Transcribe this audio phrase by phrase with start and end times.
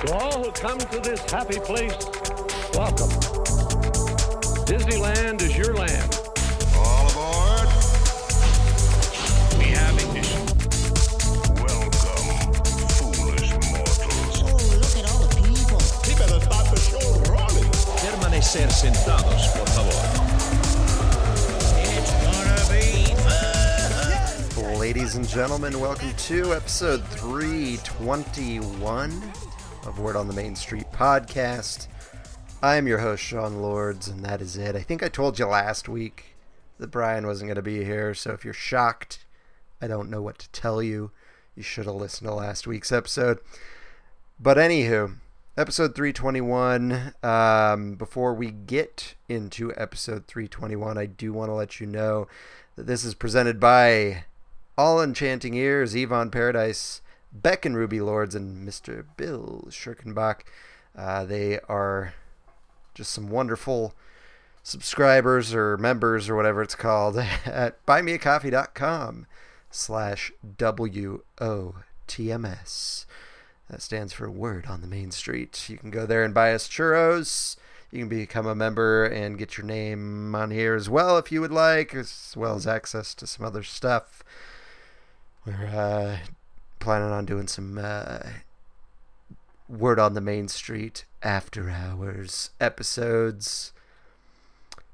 [0.00, 1.94] To all who come to this happy place,
[2.72, 3.10] welcome.
[4.64, 6.18] Disneyland is your land.
[6.74, 7.68] All aboard.
[9.58, 10.40] We have ignition.
[11.60, 12.54] Welcome,
[12.96, 14.40] foolish mortals.
[14.40, 15.80] Oh, look at all the people.
[16.06, 17.68] He better start the show rolling.
[18.00, 20.00] Permanecer sentados, por favor.
[21.76, 23.92] It's gonna be fun.
[24.78, 29.10] Ladies and gentlemen, welcome to episode 321
[29.90, 31.88] of Word on the Main Street podcast.
[32.62, 34.76] I am your host, Sean Lords, and that is it.
[34.76, 36.36] I think I told you last week
[36.78, 39.24] that Bryan wasn't going to be here, so if you're shocked,
[39.82, 41.10] I don't know what to tell you.
[41.56, 43.40] You should have listened to last week's episode.
[44.38, 45.16] But anywho,
[45.56, 47.14] episode 321.
[47.24, 52.28] Um, before we get into episode 321, I do want to let you know
[52.76, 54.26] that this is presented by
[54.78, 57.00] All Enchanting Ears, Yvonne Paradise,
[57.32, 59.04] Beck and Ruby Lords, and Mr.
[59.16, 60.40] Bill Schirkenbach.
[60.96, 62.14] Uh, they are
[62.94, 63.94] just some wonderful
[64.62, 69.26] subscribers or members or whatever it's called at buymeacoffee.com
[69.70, 71.76] slash W-O-T-M-S.
[73.68, 75.68] That stands for Word on the Main Street.
[75.68, 77.56] You can go there and buy us churros.
[77.92, 81.40] You can become a member and get your name on here as well if you
[81.40, 84.24] would like, as well as access to some other stuff.
[85.46, 86.18] We're uh,
[86.80, 88.20] planning on doing some uh,
[89.68, 93.72] Word on the Main Street after hours episodes.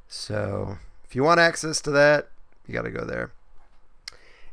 [0.08, 2.28] So if you want access to that,
[2.66, 3.32] you got to go there.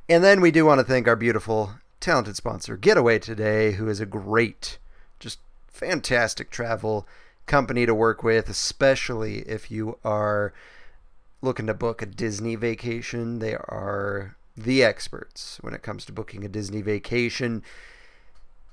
[0.07, 3.99] And then we do want to thank our beautiful, talented sponsor, Getaway Today, who is
[3.99, 4.77] a great,
[5.19, 7.07] just fantastic travel
[7.45, 10.53] company to work with, especially if you are
[11.41, 13.39] looking to book a Disney vacation.
[13.39, 17.63] They are the experts when it comes to booking a Disney vacation.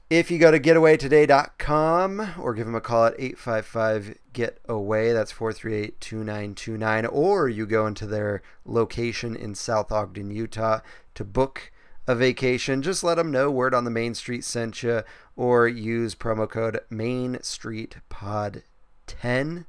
[0.09, 7.09] If you go to getawaytoday.com or give them a call at 855 GET-AWAY, that's 438-2929,
[7.13, 10.81] or you go into their location in South Ogden, Utah
[11.15, 11.71] to book
[12.09, 15.03] a vacation, just let them know Word on the Main Street sent you
[15.37, 18.65] or use promo code Main Street Pod
[19.07, 19.67] 10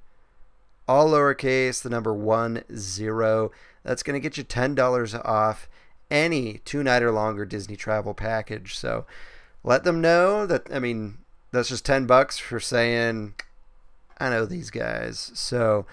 [0.87, 3.51] all lowercase, the number one zero.
[3.83, 5.69] That's going to get you $10 off
[6.11, 8.77] any two night or longer Disney travel package.
[8.77, 9.05] So
[9.63, 11.19] let them know that, I mean,
[11.51, 13.33] that's just 10 bucks for saying,
[14.19, 15.31] I know these guys.
[15.33, 15.85] So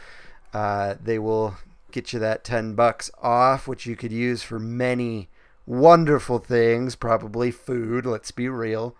[0.53, 1.57] uh, they will
[1.91, 5.29] get you that 10 bucks off, which you could use for many
[5.67, 8.97] wonderful things, probably food, let's be real.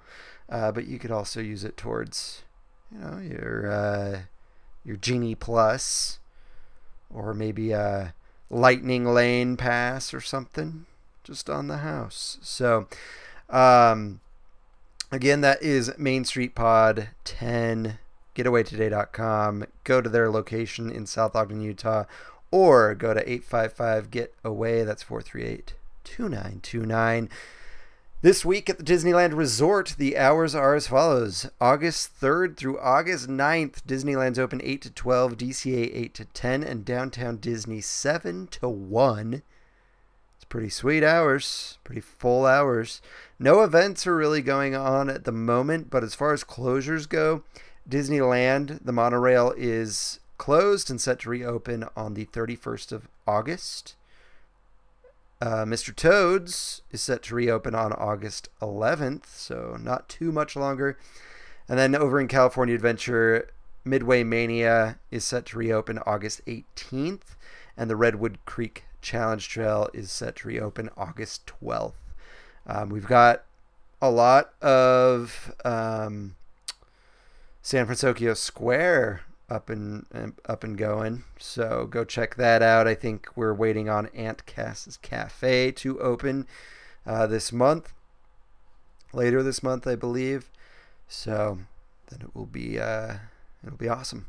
[0.49, 2.43] Uh, but you could also use it towards,
[2.91, 4.21] you know, your uh,
[4.83, 6.21] your Genie Plus,
[7.13, 8.15] or maybe a
[8.49, 10.87] Lightning Lane pass or something,
[11.29, 12.39] just on the house.
[12.41, 12.89] So,
[13.51, 14.21] um,
[15.13, 17.99] again, that is Main Street Pod 10.
[18.35, 19.67] Getawaytoday.com.
[19.85, 22.05] Go to their location in South Ogden, Utah,
[22.51, 24.85] or go to 855 Get Away.
[24.85, 25.75] That's 438
[26.05, 27.29] 2929.
[28.21, 31.51] This week at the Disneyland Resort, the hours are as follows.
[31.61, 36.85] August 3rd through August 9th, Disneyland's open 8 to 12, DCA 8 to 10, and
[36.85, 39.43] Downtown Disney 7 to 1.
[40.49, 43.03] Pretty sweet hours, pretty full hours.
[43.39, 47.43] No events are really going on at the moment, but as far as closures go,
[47.89, 53.95] Disneyland, the monorail is closed and set to reopen on the 31st of August.
[55.41, 55.95] Uh, Mr.
[55.95, 60.99] Toad's is set to reopen on August 11th, so not too much longer.
[61.69, 63.51] And then over in California Adventure,
[63.85, 67.37] Midway Mania is set to reopen August 18th,
[67.77, 71.95] and the Redwood Creek Challenge Trail is set to reopen August 12th.
[72.67, 73.45] Um, we've got
[74.01, 76.37] a lot of um,
[77.63, 80.05] San Francisco Square up and
[80.47, 81.25] up and going.
[81.39, 82.87] So go check that out.
[82.87, 86.47] I think we're waiting on Aunt Cass's Cafe to open
[87.07, 87.93] uh, this month,
[89.13, 90.51] later this month, I believe.
[91.09, 91.59] So
[92.11, 93.15] then it will be uh,
[93.65, 94.29] it'll be awesome.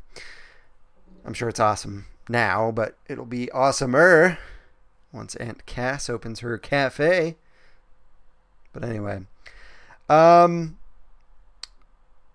[1.24, 4.38] I'm sure it's awesome now, but it'll be awesomer
[5.12, 7.36] once Aunt Cass opens her cafe.
[8.72, 9.20] But anyway,
[10.08, 10.78] um,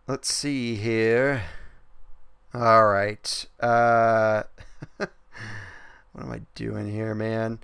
[0.08, 1.44] let's see here.
[2.54, 3.46] All right.
[3.60, 4.44] Uh,
[4.98, 5.10] what
[6.18, 7.60] am I doing here, man?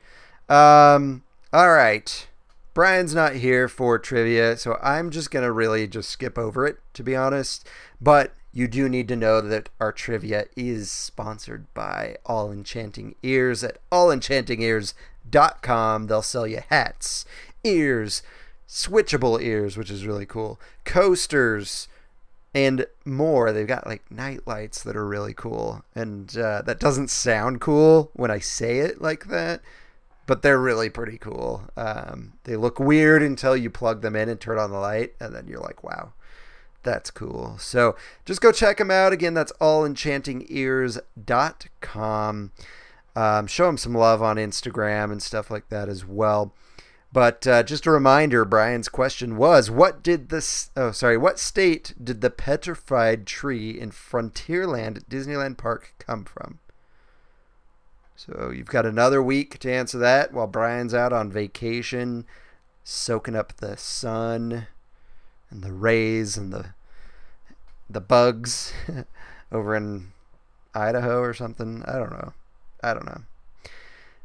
[0.50, 1.24] Um,
[1.54, 2.28] all right.
[2.74, 6.80] Bryan's not here for trivia, so I'm just going to really just skip over it,
[6.94, 7.68] to be honest.
[8.00, 13.64] But you do need to know that our trivia is sponsored by All Enchanting Ears
[13.64, 16.08] at allenchantingears.com.
[16.08, 17.26] They'll sell you hats,
[17.64, 18.22] ears,
[18.68, 21.88] switchable ears, which is really cool, coasters,
[22.54, 23.54] and more.
[23.54, 28.12] They've got like night lights that are really cool, and uh, that doesn't sound cool
[28.14, 29.62] when I say it like that,
[30.26, 31.70] but they're really pretty cool.
[31.78, 35.34] Um, they look weird until you plug them in and turn on the light, and
[35.34, 36.12] then you're like, wow,
[36.84, 37.58] that's cool.
[37.60, 37.96] So
[38.26, 39.14] just go check them out.
[39.14, 42.52] Again, that's allenchantingears.com.
[43.14, 46.54] Um, show them some love on Instagram and stuff like that as well.
[47.14, 50.70] But uh, just a reminder, Bryan's question was, what did this?
[50.78, 56.60] Oh, sorry, what state did the petrified tree in Frontierland at Disneyland Park come from?
[58.16, 62.26] So you've got another week to answer that while Bryan's out on vacation,
[62.84, 64.68] soaking up the sun
[65.52, 66.74] and the rays and the
[67.90, 68.74] the bugs
[69.52, 70.12] over in
[70.74, 71.84] Idaho or something.
[71.86, 72.34] I don't know.
[72.82, 73.22] I don't know.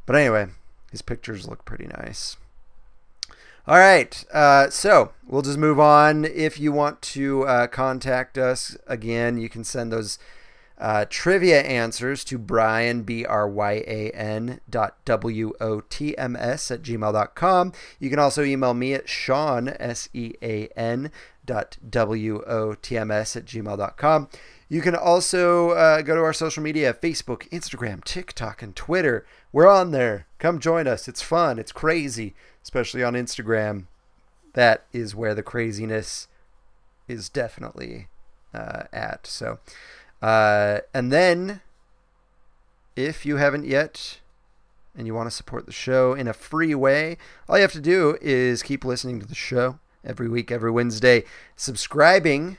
[0.07, 0.47] But anyway,
[0.91, 2.37] his pictures look pretty nice.
[3.69, 6.25] All right, uh, so we'll just move on.
[6.25, 10.21] If you want to uh, contact us again, you can send those
[10.79, 16.37] uh, trivia answers to Bryan, B R Y A N dot W O T M
[16.37, 17.73] S at gmail.com.
[17.99, 21.11] You can also email me at Sean, S E A N
[21.45, 24.29] dot W O T M S at gmail.com.
[24.69, 29.25] You can also uh, go to our social media Facebook, Instagram, TikTok, and Twitter.
[29.53, 30.27] We're on there.
[30.39, 31.07] Come join us.
[31.07, 33.87] It's fun, it's crazy, especially on Instagram.
[34.55, 36.27] That is where the craziness
[37.07, 38.09] is definitely
[38.53, 39.27] uh, at.
[39.27, 39.61] So,
[40.23, 41.61] uh, and then
[42.95, 44.19] if you haven't yet
[44.97, 47.19] and you want to support the show in a free way,
[47.49, 51.25] all you have to do is keep listening to the show every week, every Wednesday,
[51.55, 52.57] subscribing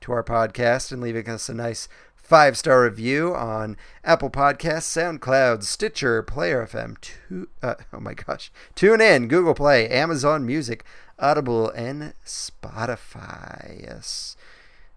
[0.00, 1.88] to our podcast and leaving us a nice
[2.26, 9.00] five star review on Apple Podcasts, SoundCloud, Stitcher, Player FM, uh, oh my gosh, Tune
[9.00, 10.84] in, Google Play, Amazon Music,
[11.18, 13.80] Audible, and Spotify.
[13.82, 14.36] Yes,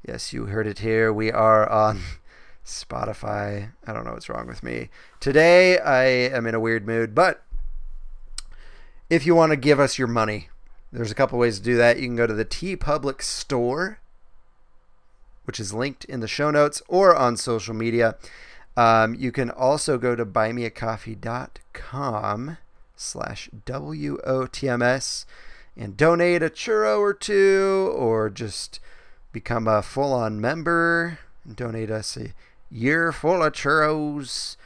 [0.08, 1.12] yes, you heard it here.
[1.12, 2.02] We are on
[2.66, 3.72] Spotify.
[3.86, 4.90] I don't know what's wrong with me.
[5.20, 7.44] Today I am in a weird mood, but
[9.10, 10.50] if you want to give us your money,
[10.92, 11.98] there's a couple ways to do that.
[11.98, 14.00] You can go to the TeePublic store
[15.50, 18.16] which is linked in the show notes or on social media.
[18.78, 22.58] Um, you can also go to buymeacoffee.com
[22.96, 25.26] slash WOTMS
[25.76, 28.80] and donate a churro or two or just
[29.40, 32.34] become a full-on member and donate us a
[32.70, 34.58] year full of churros.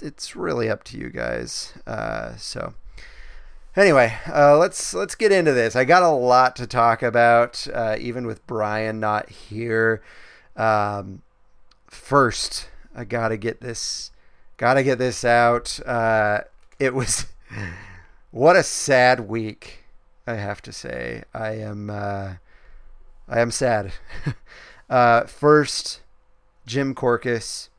[0.00, 1.74] It's really up to you guys.
[1.86, 2.72] Uh, so
[3.76, 5.76] Anyway, uh, let's let's get into this.
[5.76, 10.02] I got a lot to talk about, uh, even with Bryan not here.
[10.56, 11.22] Um,
[11.86, 14.10] first, I gotta get this,
[14.56, 15.80] gotta get this out.
[15.86, 16.40] Uh,
[16.78, 17.26] it was
[18.30, 19.84] what a sad week.
[20.26, 22.34] I have to say, I am uh,
[23.32, 23.92] I am sad.
[24.90, 26.02] Uh, first,
[26.66, 27.70] Jim Korkis,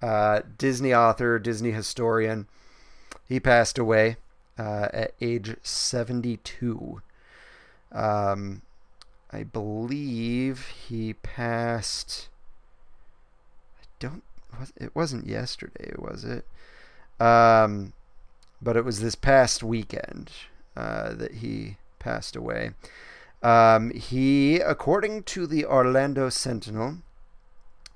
[0.00, 2.46] uh, Disney author, Disney historian,
[3.28, 4.18] he passed away
[4.56, 7.02] uh, at age 72.
[7.90, 8.62] Um,
[9.32, 12.28] I believe he passed.
[13.82, 14.22] I don't.
[14.76, 16.46] It wasn't yesterday, was it?
[17.18, 17.94] Um,
[18.62, 20.30] but it was this past weekend
[20.76, 22.74] uh, that he passed away.
[23.44, 26.96] Um, he, according to the Orlando Sentinel,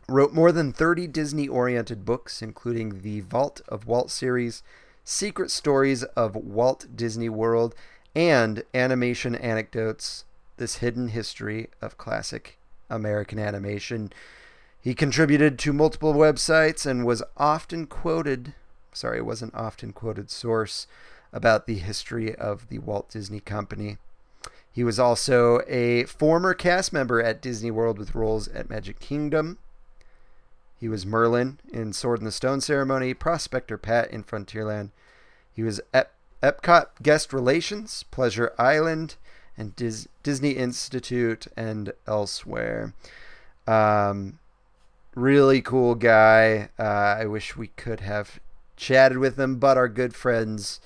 [0.06, 4.62] wrote more than 30 Disney oriented books, including the Vault of Walt series,
[5.04, 7.74] Secret Stories of Walt Disney World,
[8.14, 10.26] and Animation Anecdotes
[10.58, 12.58] This Hidden History of Classic
[12.90, 14.12] American Animation.
[14.78, 18.52] He contributed to multiple websites and was often quoted,
[18.92, 20.86] sorry, it was an often quoted source
[21.32, 23.96] about the history of the Walt Disney Company.
[24.72, 29.58] He was also a former cast member at Disney World with roles at Magic Kingdom,
[30.78, 34.90] he was Merlin in Sword in the Stone Ceremony, Prospector Pat in Frontierland.
[35.52, 39.16] He was Ep- Epcot Guest Relations, Pleasure Island,
[39.56, 42.94] and Dis- Disney Institute and elsewhere.
[43.66, 44.38] Um,
[45.16, 46.68] really cool guy.
[46.78, 46.82] Uh,
[47.18, 48.38] I wish we could have
[48.76, 50.80] chatted with him, but our good friends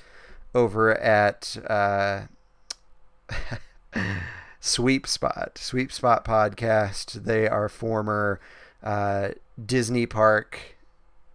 [0.55, 2.23] over at uh,
[4.61, 8.41] Sweep Spot, Sweep Spot Podcast, they are former
[8.83, 9.31] uh,
[9.65, 10.77] Disney Park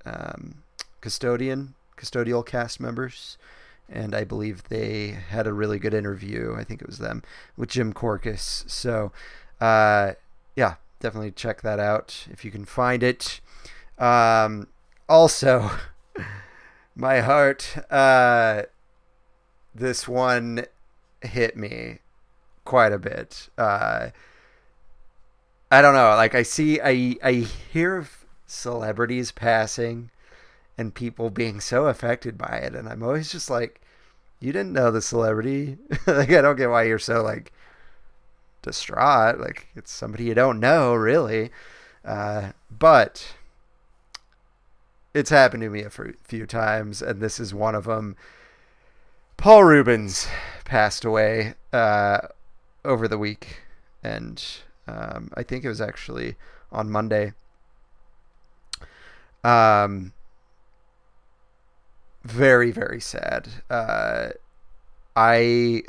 [0.05, 0.63] um,
[1.01, 3.37] custodian, custodial cast members,
[3.89, 6.55] and I believe they had a really good interview.
[6.57, 7.23] I think it was them
[7.55, 8.69] with Jim Korkis.
[8.69, 9.11] So,
[9.59, 10.13] uh,
[10.55, 13.39] yeah, definitely check that out if you can find it.
[13.97, 14.67] Um,
[15.07, 15.71] also,
[16.95, 18.63] my heart, uh,
[19.73, 20.65] this one
[21.21, 21.99] hit me
[22.67, 23.47] quite a bit.
[23.57, 24.09] Uh,
[25.71, 26.09] I don't know.
[26.09, 30.11] Like I see, I I hear of celebrities passing,
[30.77, 33.79] and people being so affected by it, and I'm always just like,
[34.41, 35.77] you didn't know the celebrity.
[36.07, 37.53] like I don't get why you're so like
[38.61, 39.39] distraught.
[39.39, 41.51] Like it's somebody you don't know, really.
[42.03, 43.35] Uh, but
[45.13, 48.17] it's happened to me a few times, and this is one of them.
[49.37, 50.27] Paul Reubens
[50.65, 52.19] passed away uh,
[52.87, 53.61] over the week,
[54.03, 54.43] and
[54.87, 56.35] um, I think it was actually
[56.71, 57.33] on Monday.
[59.43, 60.13] Um,
[62.23, 63.49] very very sad.
[63.69, 64.29] Uh,
[65.15, 65.83] I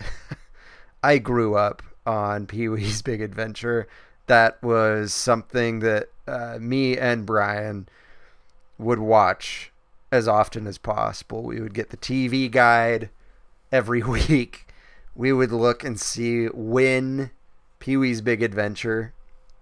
[1.02, 3.86] I grew up on Pee Wee's Big Adventure.
[4.26, 7.88] That was something that uh, me and Bryan
[8.78, 9.72] would watch
[10.12, 11.42] as often as possible.
[11.42, 13.10] We would get the TV guide
[13.72, 14.67] every week.
[15.18, 17.32] We would look and see when
[17.80, 19.12] Pee Wee's Big Adventure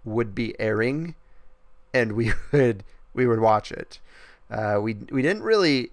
[0.04, 1.14] would be airing,
[1.94, 2.84] and we would
[3.14, 3.98] we would watch it.
[4.50, 5.92] Uh, we we didn't really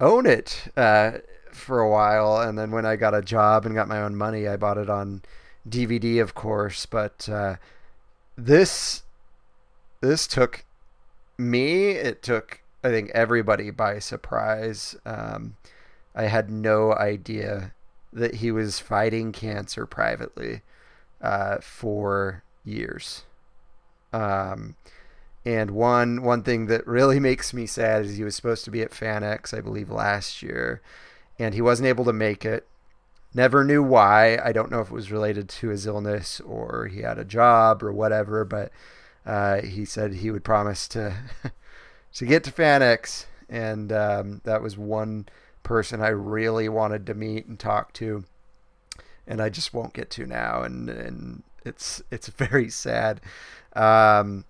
[0.00, 1.18] own it uh,
[1.52, 4.48] for a while, and then when I got a job and got my own money,
[4.48, 5.20] I bought it on
[5.68, 6.86] DVD, of course.
[6.86, 7.56] But uh,
[8.38, 9.02] this
[10.00, 10.64] this took
[11.36, 11.90] me.
[11.90, 14.96] It took I think everybody by surprise.
[15.04, 15.56] Um,
[16.14, 17.74] I had no idea
[18.12, 20.62] that he was fighting cancer privately
[21.20, 23.24] uh, for years.
[24.12, 24.76] Um,
[25.44, 28.82] and one one thing that really makes me sad is he was supposed to be
[28.82, 30.82] at FanX, I believe, last year,
[31.38, 32.66] and he wasn't able to make it.
[33.34, 34.38] Never knew why.
[34.44, 37.82] I don't know if it was related to his illness or he had a job
[37.82, 38.70] or whatever, but
[39.24, 41.14] uh, he said he would promise to
[42.14, 45.26] to get to FanX, and um, that was one
[45.62, 48.24] person I really wanted to meet and talk to,
[49.26, 53.20] and I just won't get to now, and and it's it's very sad,
[53.74, 54.44] um,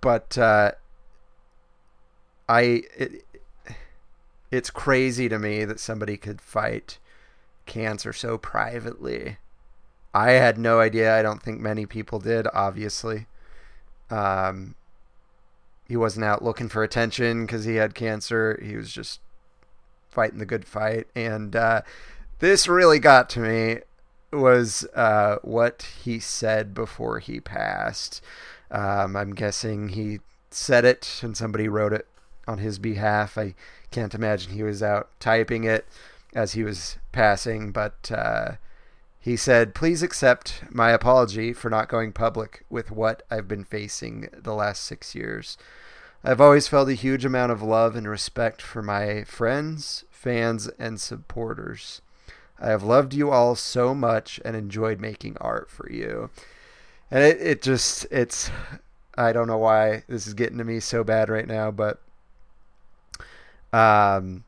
[0.00, 0.72] but uh,
[2.48, 3.24] I it,
[4.50, 6.98] it's crazy to me that somebody could fight
[7.66, 9.38] cancer so privately.
[10.14, 11.16] I had no idea.
[11.16, 12.46] I don't think many people did.
[12.54, 13.26] Obviously,
[14.08, 14.74] um,
[15.86, 18.58] he wasn't out looking for attention because he had cancer.
[18.64, 19.20] He was just
[20.16, 21.06] fighting the good fight.
[21.14, 21.82] And uh,
[22.38, 23.80] this really got to me
[24.32, 28.22] was uh, what he said before he passed.
[28.70, 30.20] Um, I'm guessing he
[30.50, 32.08] said it and somebody wrote it
[32.48, 33.36] on his behalf.
[33.36, 33.54] I
[33.90, 35.86] can't imagine he was out typing it
[36.34, 38.52] as he was passing, but uh,
[39.20, 44.28] he said, Please accept my apology for not going public with what I've been facing
[44.32, 45.58] the last six years.
[46.28, 51.00] I've always felt a huge amount of love and respect for my friends, fans, and
[51.00, 52.02] supporters.
[52.58, 56.30] I have loved you all so much and enjoyed making art for you.
[57.12, 58.50] And it, it just, it's,
[59.16, 62.00] I don't know why this is getting to me so bad right now, but
[63.72, 64.42] um,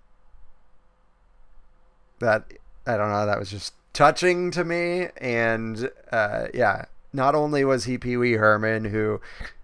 [2.19, 2.53] that,
[2.89, 5.11] I don't know, that was just touching to me.
[5.19, 9.21] And uh, yeah, not only was he Pee Wee Herman, who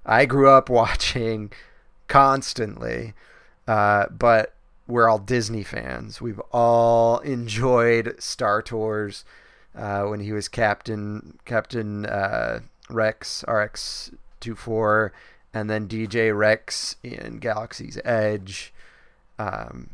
[0.07, 1.51] I grew up watching
[2.09, 3.15] constantly,
[3.67, 4.55] uh, but
[4.87, 6.21] we're all Disney fans.
[6.21, 9.25] We've all enjoyed Star Tours
[9.75, 15.13] uh, when he was Captain Captain uh, Rex RX 24
[15.55, 18.73] and then DJ Rex in Galaxy's Edge.
[19.39, 19.91] Um,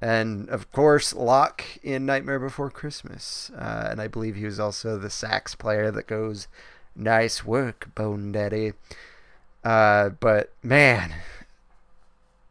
[0.00, 3.50] and of course, Lock in Nightmare Before Christmas.
[3.56, 6.48] Uh, and I believe he was also the sax player that goes,
[6.94, 8.72] Nice work, Bone Daddy.
[9.64, 11.14] Uh, but man,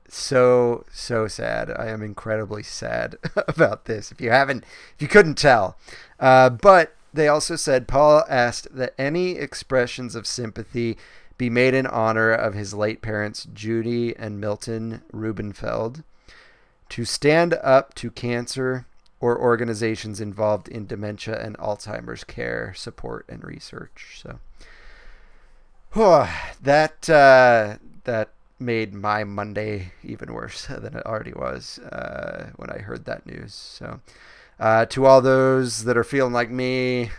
[0.07, 1.71] so so sad.
[1.71, 4.11] I am incredibly sad about this.
[4.11, 4.63] If you haven't,
[4.95, 5.77] if you couldn't tell,
[6.19, 10.97] uh, but they also said Paul asked that any expressions of sympathy
[11.37, 16.03] be made in honor of his late parents Judy and Milton Rubenfeld,
[16.89, 18.85] to stand up to cancer
[19.19, 24.21] or organizations involved in dementia and Alzheimer's care, support, and research.
[24.21, 24.39] So.
[26.61, 32.79] that uh, that made my Monday even worse than it already was uh, when I
[32.79, 33.53] heard that news.
[33.53, 33.99] So,
[34.59, 37.11] uh, to all those that are feeling like me,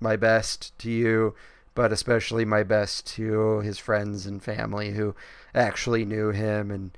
[0.00, 1.34] my best to you,
[1.74, 5.14] but especially my best to his friends and family who
[5.54, 6.96] actually knew him and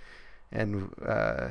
[0.53, 1.49] and uh,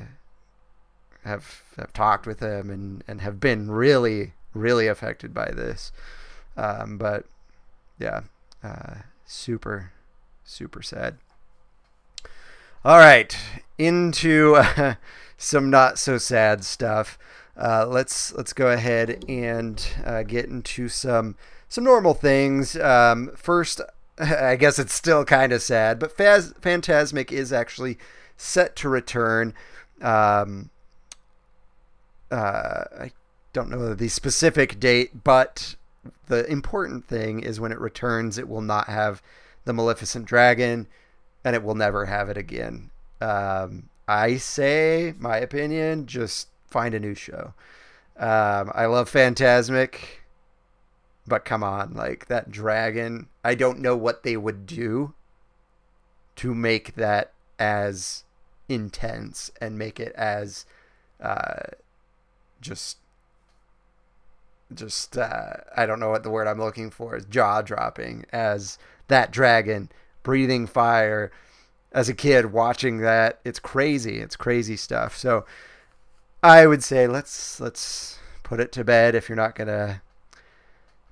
[1.24, 5.92] have have talked with him and and have been really really affected by this.
[6.56, 7.26] Um, but
[8.00, 8.22] yeah,
[8.64, 9.92] uh, super
[10.48, 11.18] super sad.
[12.84, 13.38] All right,
[13.78, 14.96] into uh,
[15.38, 17.20] some not so sad stuff.
[17.56, 21.36] uh, let's let's go ahead and uh, get into some
[21.68, 22.76] some normal things.
[22.78, 23.82] Um, first,
[24.20, 27.98] I guess it's still kind of sad, but Fantasmic is actually
[28.38, 29.54] set to return.
[30.02, 30.70] Um,
[32.32, 33.12] uh, I
[33.54, 35.76] don't know the specific date, but
[36.28, 39.22] the important thing is when it returns, it will not have
[39.68, 40.88] the Maleficent Dragon,
[41.44, 42.90] and it will never have it again.
[43.22, 47.54] Um, I say, my opinion, just find a new show.
[48.18, 50.22] Um, I love Fantasmic,
[51.28, 53.28] but come on, like that dragon.
[53.44, 55.14] I don't know what they would do
[56.38, 58.24] to make that as
[58.70, 60.66] intense and make it as
[61.22, 61.64] uh,
[62.62, 62.98] just
[64.74, 68.78] just uh, I don't know what the word I'm looking for is jaw dropping as
[69.08, 69.90] that dragon
[70.24, 71.32] breathing fire
[71.92, 74.20] as a kid watching that it's crazy.
[74.20, 75.16] It's crazy stuff.
[75.18, 75.46] So
[76.44, 80.02] I would say let's let's put it to bed if you're not gonna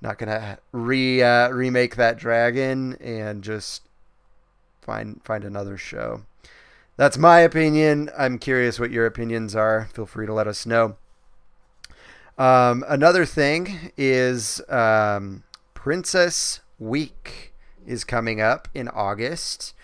[0.00, 3.82] not gonna re uh, remake that dragon and just
[4.82, 6.22] find find another show.
[6.96, 8.10] That's my opinion.
[8.16, 9.88] I'm curious what your opinions are.
[9.92, 10.96] Feel free to let us know.
[12.38, 15.42] Um, another thing is um,
[15.74, 17.52] Princess Week
[17.86, 19.74] is coming up in August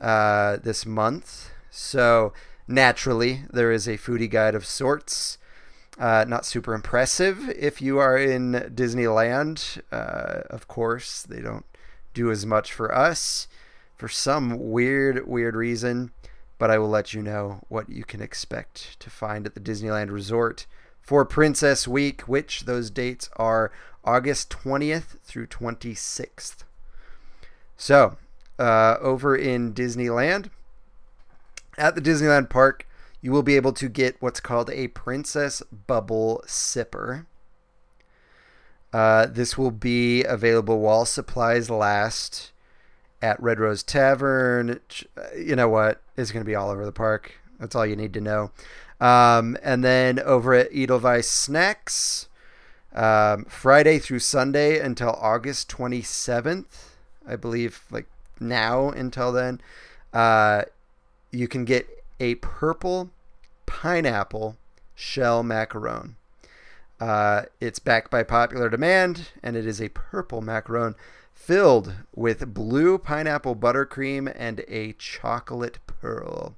[0.00, 1.50] uh, this month.
[1.70, 2.32] So
[2.68, 5.38] naturally, there is a foodie guide of sorts.
[5.98, 9.80] Uh, not super impressive if you are in Disneyland.
[9.92, 11.64] Uh, of course, they don't
[12.12, 13.46] do as much for us
[13.96, 16.10] for some weird, weird reason.
[16.58, 20.10] But I will let you know what you can expect to find at the Disneyland
[20.10, 20.66] Resort
[21.00, 23.70] for Princess Week, which those dates are
[24.04, 26.64] August 20th through 26th.
[27.76, 28.16] So,
[28.58, 30.50] uh, over in Disneyland,
[31.76, 32.86] at the Disneyland Park,
[33.20, 37.26] you will be able to get what's called a Princess Bubble Sipper.
[38.92, 42.52] Uh, this will be available while supplies last
[43.20, 44.78] at Red Rose Tavern.
[45.36, 46.00] You know what?
[46.16, 47.32] It's going to be all over the park.
[47.58, 48.50] That's all you need to know.
[49.00, 52.28] Um, and then over at Edelweiss Snacks,
[52.94, 56.93] um, Friday through Sunday until August 27th,
[57.26, 58.06] I believe, like
[58.40, 59.60] now until then,
[60.12, 60.62] uh,
[61.30, 63.10] you can get a purple
[63.66, 64.56] pineapple
[64.94, 66.14] shell macaron.
[67.00, 70.94] Uh, it's backed by popular demand, and it is a purple macaron
[71.34, 76.56] filled with blue pineapple buttercream and a chocolate pearl.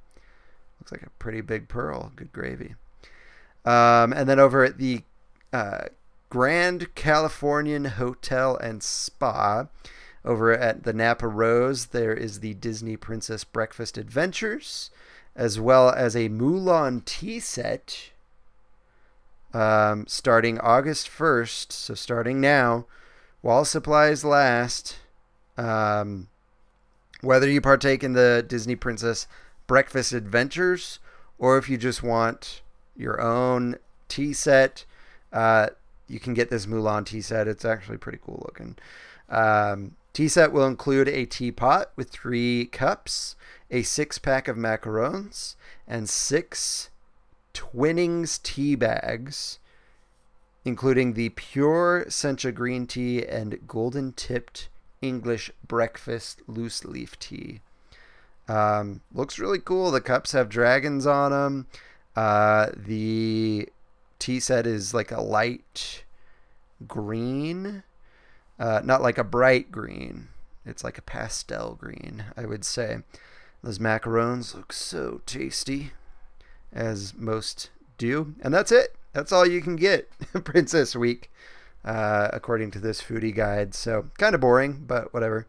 [0.79, 2.13] Looks like a pretty big pearl.
[2.15, 2.75] Good gravy.
[3.65, 5.03] Um, and then over at the
[5.53, 5.87] uh,
[6.29, 9.67] Grand Californian Hotel and Spa,
[10.27, 14.91] over at the Napa Rose, there is the Disney Princess Breakfast Adventures,
[15.35, 18.11] as well as a Mulan tea set
[19.55, 21.73] um, starting August 1st.
[21.73, 22.87] So, starting now,
[23.41, 24.97] while supplies last,
[25.57, 26.29] um,
[27.21, 29.27] whether you partake in the Disney Princess
[29.67, 30.99] Breakfast Adventures
[31.39, 32.63] or if you just want
[32.97, 33.77] your own
[34.09, 34.85] tea set,
[35.33, 35.69] uh,
[36.09, 37.49] you can get this Mulan tea set.
[37.49, 38.77] It's actually pretty cool looking.
[39.29, 43.37] Um, tea set will include a teapot with three cups,
[43.71, 46.89] a six pack of macarons, and six
[47.53, 49.59] Twinings tea bags,
[50.65, 54.71] including the pure sencha green tea and golden tipped
[55.03, 57.61] English breakfast loose leaf tea.
[58.49, 59.91] Um, looks really cool.
[59.91, 61.67] The cups have dragons on them.
[62.17, 63.69] Uh, the
[64.19, 66.05] tea set is like a light
[66.89, 67.83] green,
[68.59, 70.29] uh, not like a bright green.
[70.65, 72.99] It's like a pastel green, I would say.
[73.63, 75.93] Those macarons look so tasty,
[76.73, 78.35] as most do.
[78.41, 78.97] And that's it.
[79.13, 80.11] That's all you can get
[80.45, 81.31] Princess Week,
[81.85, 83.75] uh, according to this foodie guide.
[83.75, 85.47] So kind of boring, but whatever.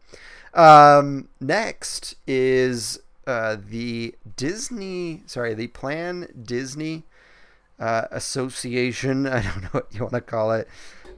[0.54, 7.04] Um, next is uh, the Disney, sorry, the Plan Disney
[7.78, 9.26] uh, Association.
[9.26, 10.66] I don't know what you want to call it,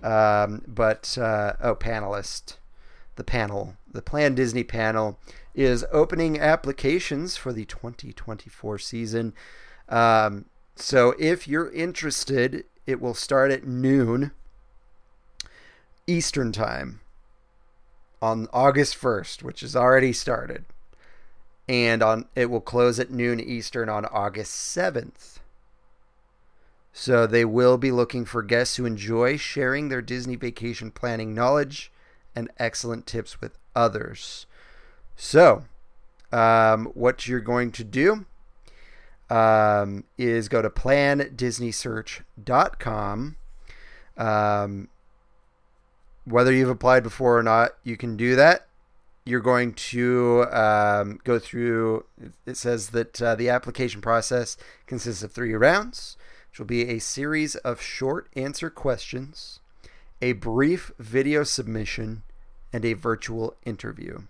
[0.03, 2.57] um, but uh, oh, panelist,
[3.17, 5.19] the panel, the Plan Disney panel
[5.55, 9.35] is opening applications for the 2024 season.
[9.89, 14.31] Um, so if you're interested, it will start at noon
[16.07, 17.01] Eastern time
[18.23, 20.65] on August 1st, which is already started.
[21.69, 25.40] And on it will close at noon Eastern on August 7th.
[26.93, 31.93] So they will be looking for guests who enjoy sharing their Disney vacation planning knowledge
[32.35, 34.47] and excellent tips with others.
[35.17, 35.65] So,
[36.33, 38.25] um, what you're going to do
[39.29, 43.37] um, is go to plandisneysearch.com.
[44.17, 44.89] Um,
[46.25, 48.67] whether you've applied before or not, you can do that.
[49.25, 52.05] You're going to um, go through,
[52.47, 56.17] it says that uh, the application process consists of three rounds,
[56.51, 59.61] which will be a series of short answer questions,
[60.21, 62.23] a brief video submission,
[62.73, 64.23] and a virtual interview.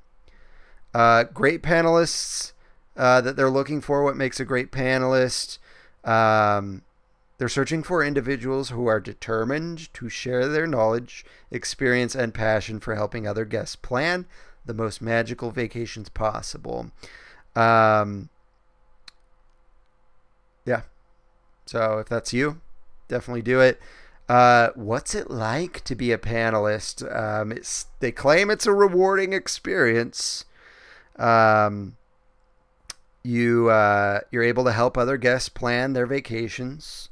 [0.93, 2.53] Uh, great panelists
[2.97, 4.03] uh, that they're looking for.
[4.03, 5.59] What makes a great panelist?
[6.05, 6.83] Um,
[7.39, 12.95] they're searching for individuals who are determined to share their knowledge, experience, and passion for
[12.95, 14.27] helping other guests plan
[14.67, 16.91] the most magical vacations possible.
[17.57, 18.29] Um,
[20.67, 20.83] yeah.
[21.71, 22.61] So if that's you,
[23.07, 23.81] definitely do it.
[24.29, 27.07] Uh, what's it like to be a panelist?
[27.17, 30.47] Um, it's, they claim it's a rewarding experience.
[31.15, 31.97] Um,
[33.23, 37.09] you uh, you're able to help other guests plan their vacations.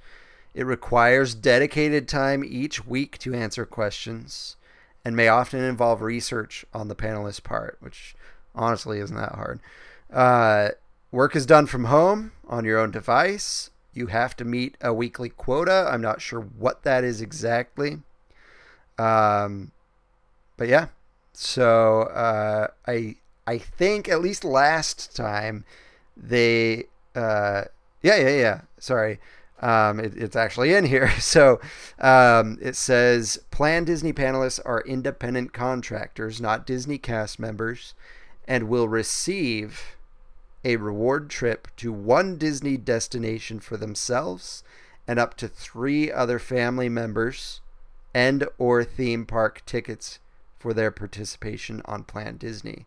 [0.54, 4.56] It requires dedicated time each week to answer questions,
[5.04, 8.16] and may often involve research on the panelist part, which
[8.56, 9.60] honestly isn't that hard.
[10.12, 10.70] Uh,
[11.12, 13.70] work is done from home on your own device.
[13.98, 15.88] You have to meet a weekly quota.
[15.90, 17.98] I'm not sure what that is exactly.
[18.96, 19.72] Um,
[20.56, 20.88] but yeah,
[21.32, 25.64] so uh, I I think at least last time
[26.16, 26.84] they
[27.14, 27.64] uh,
[28.02, 29.18] yeah yeah yeah sorry
[29.60, 31.60] um, it, it's actually in here so
[31.98, 37.94] um, it says plan disney panelists are independent contractors not disney cast members
[38.46, 39.96] and will receive
[40.64, 44.62] a reward trip to one disney destination for themselves
[45.06, 47.60] and up to three other family members
[48.14, 50.18] and or theme park tickets
[50.58, 52.86] for their participation on plan disney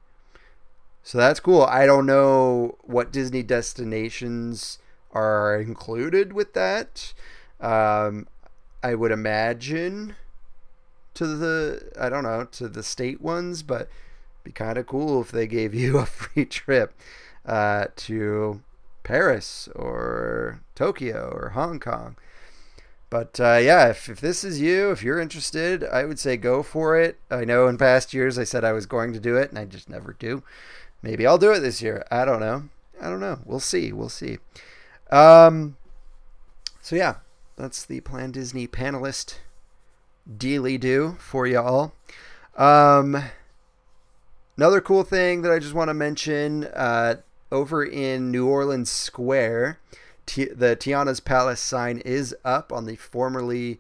[1.04, 1.64] so that's cool.
[1.64, 4.80] I don't know what Disney destinations
[5.12, 7.14] are included with that.
[7.60, 8.28] Um,
[8.84, 10.16] I would imagine
[11.16, 13.90] to the I don't know to the state ones, but
[14.44, 16.94] be kind of cool if they gave you a free trip
[17.46, 18.62] uh, to
[19.04, 22.16] Paris or Tokyo or Hong Kong.
[23.10, 26.64] But uh, yeah, if, if this is you, if you're interested, I would say go
[26.64, 27.20] for it.
[27.30, 29.66] I know in past years I said I was going to do it, and I
[29.66, 30.44] just never do.
[31.02, 32.06] Maybe I'll do it this year.
[32.10, 32.70] I don't know.
[33.02, 33.40] I don't know.
[33.44, 33.92] We'll see.
[33.92, 34.38] We'll see.
[35.12, 35.76] Um,
[36.80, 37.16] so yeah,
[37.58, 39.36] that's the Plan Disney panelist
[40.38, 41.94] dealy do for y'all.
[42.56, 43.22] Um,
[44.56, 47.16] another cool thing that I just want to mention uh,
[47.52, 49.80] over in New Orleans Square,
[50.26, 53.80] T- the Tiana's Palace sign is up on the formerly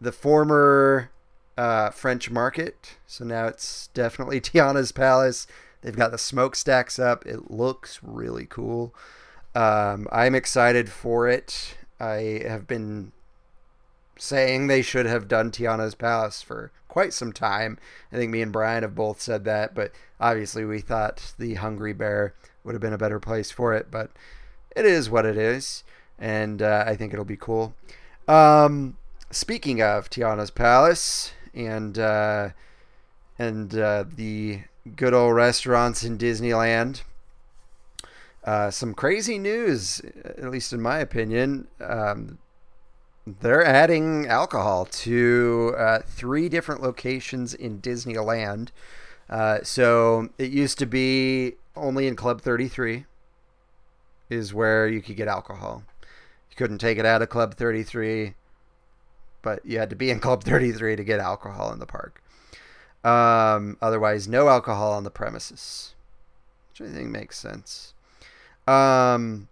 [0.00, 1.10] the former
[1.56, 2.98] uh, French Market.
[3.06, 5.46] So now it's definitely Tiana's Palace.
[5.82, 7.24] They've got the smokestacks up.
[7.26, 8.94] It looks really cool.
[9.54, 11.78] Um, I'm excited for it.
[11.98, 13.12] I have been
[14.18, 17.78] saying they should have done Tiana's Palace for quite some time.
[18.12, 21.92] I think me and Bryan have both said that, but obviously we thought the Hungry
[21.92, 22.34] Bear
[22.66, 24.10] would have been a better place for it, but
[24.74, 25.84] it is what it is,
[26.18, 27.74] and uh, I think it'll be cool.
[28.28, 28.98] Um,
[29.30, 32.50] speaking of Tiana's Palace and uh,
[33.38, 34.60] and uh, the
[34.94, 37.02] good old restaurants in Disneyland.
[38.44, 41.66] Uh, some crazy news, at least in my opinion.
[41.80, 42.38] Um,
[43.26, 48.68] they're adding alcohol to uh, three different locations in Disneyland.
[49.28, 53.06] Uh, so it used to be only in Club 33
[54.30, 55.84] is where you could get alcohol.
[56.50, 58.34] You couldn't take it out of Club 33,
[59.42, 62.22] but you had to be in Club 33 to get alcohol in the park.
[63.04, 65.94] Um, otherwise, no alcohol on the premises,
[66.70, 67.94] which I think makes sense.
[68.66, 69.48] Um,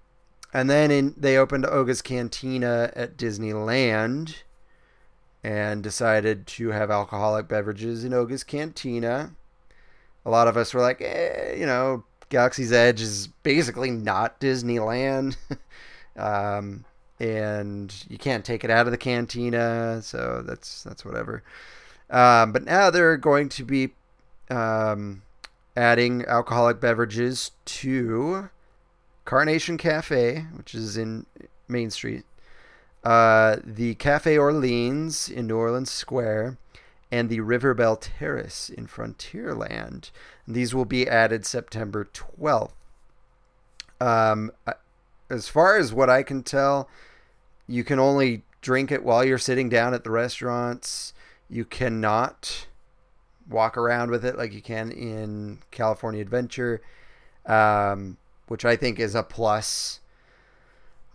[0.53, 4.43] and then in, they opened Oga's Cantina at Disneyland
[5.45, 9.33] and decided to have alcoholic beverages in Oga's Cantina.
[10.27, 15.37] A lot of us were like, eh, you know, Galaxy's Edge is basically not Disneyland.
[16.17, 16.85] um,
[17.21, 21.43] and you can't take it out of the cantina, so that's that's whatever.
[22.11, 23.91] Um, but now they're going to be
[24.51, 25.23] um,
[25.77, 28.51] adding alcoholic beverages to
[29.25, 31.27] Carnation Cafe, which is in
[31.69, 32.25] Main Street,
[33.05, 36.59] uh, the Cafe Orleans in New Orleans Square,
[37.11, 40.11] and the River Belle Terrace in Frontierland.
[40.47, 42.73] These will be added September 12th.
[44.01, 44.51] Um,
[45.31, 46.89] as far as what I can tell,
[47.67, 51.13] you can only drink it while you're sitting down at the restaurants.
[51.49, 52.67] You cannot
[53.49, 56.81] walk around with it like you can in California Adventure,
[57.47, 58.17] um,
[58.49, 60.01] which I think is a plus.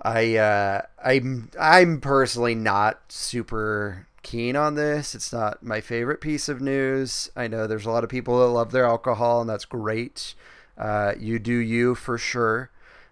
[0.02, 5.15] I uh, I'm I'm personally not super keen on this.
[5.15, 7.29] It's not my favorite piece of news.
[7.36, 10.36] I know there's a lot of people that love their alcohol, and that's great.
[10.77, 12.69] Uh, you do you for sure,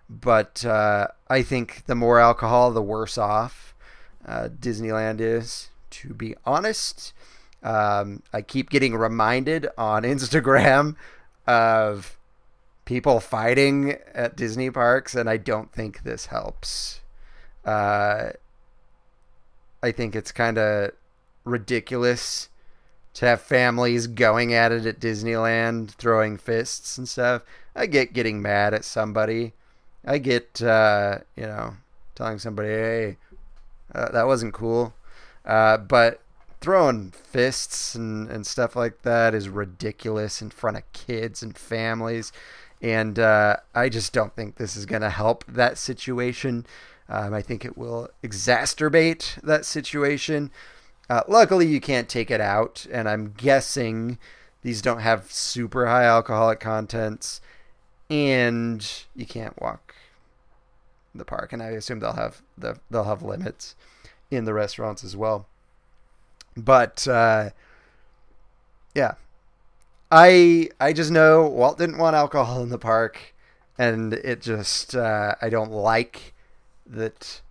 [0.09, 3.75] but uh, I think the more alcohol, the worse off
[4.25, 5.69] uh, Disneyland is.
[5.89, 7.13] To be honest,
[7.63, 10.95] um, I keep getting reminded on Instagram
[11.45, 12.17] of
[12.85, 17.01] people fighting at Disney parks, and I don't think this helps.
[19.81, 20.91] I think it's kind of
[21.43, 22.49] ridiculous
[23.13, 27.41] to have families going at it at Disneyland, throwing fists and stuff.
[27.75, 29.53] I get getting mad at somebody.
[30.05, 31.75] I get, uh, you know,
[32.15, 33.17] telling somebody, hey,
[33.93, 34.93] uh, that wasn't cool.
[35.45, 36.21] Uh, but
[36.61, 42.31] throwing fists and, and stuff like that is ridiculous in front of kids and families
[42.81, 46.65] and uh, I just don't think this is going to help that situation.
[47.09, 50.51] Um, I think it will exacerbate that situation.
[51.09, 54.17] Uh, luckily, you can't take it out, and I'm guessing
[54.61, 57.39] these don't have super high alcoholic contents,
[58.09, 59.95] and you can't walk
[61.15, 61.53] the park.
[61.53, 63.75] And I assume they'll have the they'll have limits
[64.29, 65.47] in the restaurants as well.
[66.57, 67.51] But uh,
[68.93, 69.13] yeah,
[70.11, 73.33] I I just know Walt didn't want alcohol in the park,
[73.77, 76.33] and it just uh, I don't like
[76.89, 77.41] that.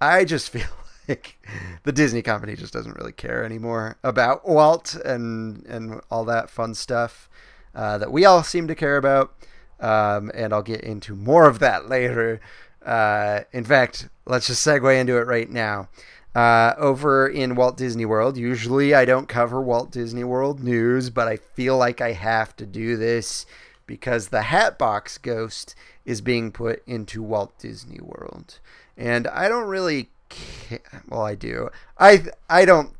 [0.00, 0.68] I just feel
[1.08, 1.38] like
[1.84, 6.74] the Disney company just doesn't really care anymore about Walt and and all that fun
[6.74, 7.28] stuff
[7.74, 9.34] uh, that we all seem to care about.
[9.80, 12.40] Um, and I'll get into more of that later.
[12.84, 15.88] Uh, in fact, let's just segue into it right now
[16.34, 18.36] uh, over in Walt Disney World.
[18.36, 22.66] Usually I don't cover Walt Disney World news, but I feel like I have to
[22.66, 23.46] do this
[23.90, 25.74] because the Hatbox Ghost
[26.04, 28.60] is being put into Walt Disney World.
[28.96, 31.02] And I don't really care.
[31.08, 31.70] Well, I do.
[31.98, 32.94] I I don't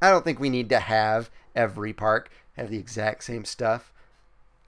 [0.00, 3.92] I don't think we need to have every park have the exact same stuff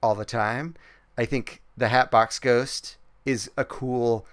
[0.03, 0.75] all the time.
[1.17, 4.25] I think the Hatbox Ghost is a cool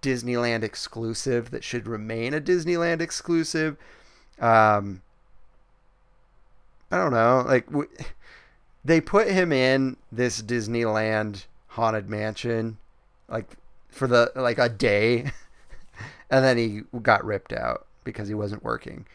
[0.00, 3.76] Disneyland exclusive that should remain a Disneyland exclusive.
[4.40, 5.02] Um,
[6.90, 7.44] I don't know.
[7.46, 7.90] Like w-
[8.84, 12.78] they put him in this Disneyland haunted mansion,
[13.28, 13.56] like
[13.88, 15.30] for the like a day,
[16.30, 19.06] and then he got ripped out because he wasn't working,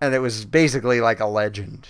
[0.00, 1.88] and it was basically like a legend,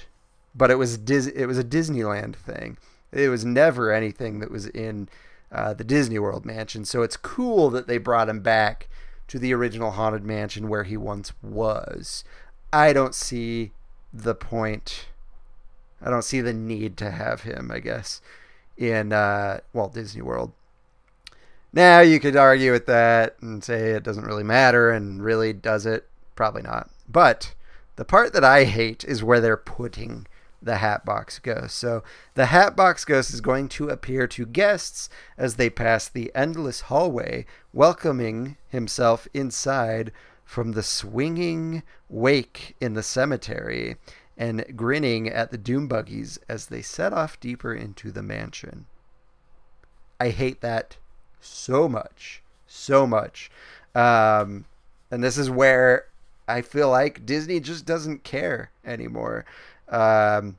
[0.55, 2.77] but it was Dis- it was a Disneyland thing.
[3.11, 5.09] It was never anything that was in
[5.51, 6.85] uh, the Disney World mansion.
[6.85, 8.89] So it's cool that they brought him back
[9.29, 12.25] to the original Haunted Mansion where he once was.
[12.73, 13.73] I don't see
[14.13, 15.07] the point.
[16.03, 18.21] I don't see the need to have him, I guess,
[18.77, 20.53] in uh, Walt Disney World.
[21.73, 25.87] Now, you could argue with that and say it doesn't really matter, and really does
[25.87, 26.07] it?
[26.35, 26.91] Probably not.
[27.09, 27.55] But
[27.97, 30.27] the part that I hate is where they're putting
[30.61, 31.77] the Hatbox Ghost.
[31.77, 32.03] So
[32.35, 37.47] the Hatbox Ghost is going to appear to guests as they pass the endless hallway,
[37.73, 40.13] welcoming himself inside
[40.45, 43.97] from the swinging wake in the cemetery
[44.43, 48.87] and grinning at the doom buggies as they set off deeper into the mansion.
[50.19, 50.97] I hate that
[51.41, 53.53] so much, so much.
[53.95, 54.65] Um,
[55.13, 56.07] and this is where
[56.49, 59.45] I feel like Disney just doesn't care anymore.
[59.89, 60.59] Um,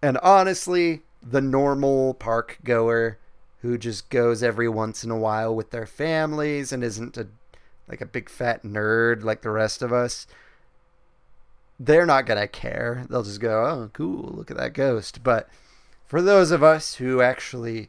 [0.00, 3.18] and honestly, the normal park goer
[3.60, 7.26] who just goes every once in a while with their families and isn't a
[7.86, 10.26] like a big fat nerd like the rest of us,
[11.80, 13.06] they're not gonna care.
[13.08, 14.34] They'll just go, "Oh, cool!
[14.34, 15.48] Look at that ghost." But
[16.06, 17.88] for those of us who actually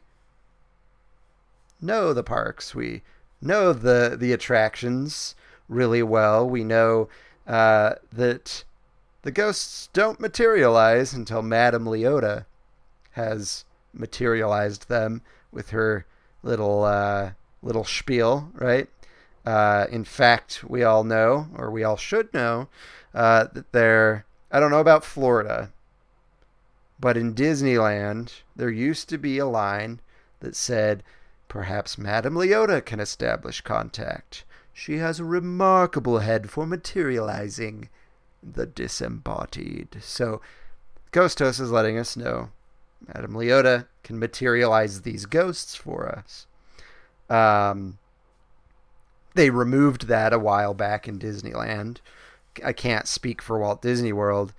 [1.82, 3.04] know the parks, we
[3.42, 5.36] know the the attractions
[5.68, 6.50] really well.
[6.50, 7.10] We know
[7.46, 8.64] uh, that
[9.24, 12.46] the ghosts don't materialize until Madame Leota
[13.12, 16.06] has materialized them with her
[16.44, 18.88] little uh, little spiel, right?
[19.46, 22.68] Uh, in fact, we all know, or we all should know,
[23.14, 24.26] uh, that there.
[24.52, 25.72] I don't know about Florida,
[27.00, 30.02] but in Disneyland, there used to be a line
[30.42, 31.04] that said,
[31.48, 34.44] "Perhaps Madame Leota can establish contact.
[34.74, 37.90] She has a remarkable head for materializing."
[38.44, 39.98] the disembodied.
[40.02, 40.42] So
[41.12, 42.50] Ghost Host is letting us know
[43.08, 46.48] Madame Leota can materialize these ghosts for us.
[47.30, 47.98] Um,
[49.34, 51.98] they removed that a while back in Disneyland.
[52.64, 54.54] I can't speak for Walt Disney World,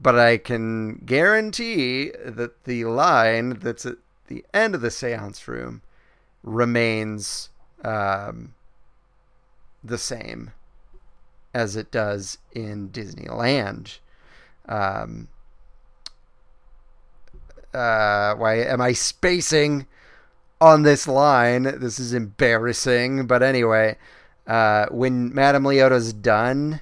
[0.00, 5.82] but I can guarantee that the line that's at the end of the seance room
[6.42, 7.48] remains
[7.84, 8.54] um,
[9.82, 10.52] the same
[11.54, 13.98] as it does in Disneyland.
[14.68, 15.28] Um,
[17.72, 19.86] uh, why am I spacing
[20.60, 21.62] on this line?
[21.62, 23.26] This is embarrassing.
[23.26, 23.96] But anyway,
[24.48, 26.80] uh, when Madame Leota's done,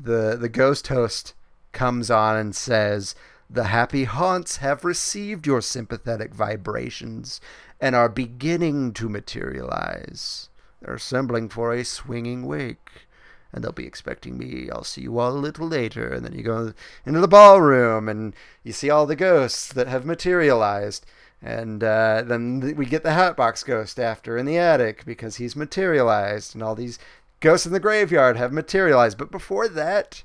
[0.00, 1.34] the the ghost host
[1.72, 3.14] comes on and says,
[3.50, 7.40] "The happy haunts have received your sympathetic vibrations
[7.80, 10.48] and are beginning to materialize.
[10.80, 13.08] They're assembling for a swinging wake."
[13.52, 14.68] and they'll be expecting me.
[14.70, 16.08] I'll see you all a little later.
[16.08, 16.72] And then you go
[17.04, 21.04] into the ballroom and you see all the ghosts that have materialized.
[21.42, 26.54] And uh, then we get the Hatbox Ghost after in the attic because he's materialized,
[26.54, 26.98] and all these
[27.40, 29.16] ghosts in the graveyard have materialized.
[29.16, 30.22] But before that,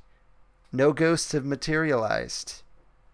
[0.73, 2.61] no ghosts have materialized.